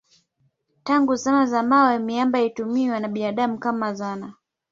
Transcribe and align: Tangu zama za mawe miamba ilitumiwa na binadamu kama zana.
Tangu 0.83 1.15
zama 1.15 1.45
za 1.45 1.63
mawe 1.63 1.99
miamba 1.99 2.39
ilitumiwa 2.39 2.99
na 2.99 3.07
binadamu 3.07 3.59
kama 3.59 3.93
zana. 3.93 4.33